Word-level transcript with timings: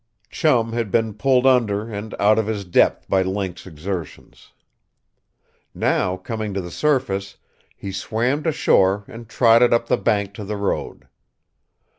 Chum 0.31 0.73
had 0.73 0.89
been 0.89 1.13
pulled 1.13 1.45
under 1.45 1.87
and 1.87 2.15
out 2.19 2.39
of 2.39 2.47
his 2.47 2.65
depth 2.65 3.07
by 3.07 3.21
Link's 3.21 3.67
exertions. 3.67 4.49
Now, 5.75 6.17
coming 6.17 6.55
to 6.55 6.59
the 6.61 6.71
surface, 6.71 7.37
he 7.77 7.91
swam 7.91 8.41
to 8.41 8.51
shore 8.51 9.03
and 9.07 9.29
trotted 9.29 9.73
up 9.73 9.85
the 9.89 9.97
bank 9.97 10.33
to 10.33 10.43
the 10.43 10.57
road. 10.57 11.07